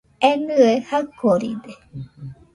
[0.29, 1.73] Enɨe jaɨkoride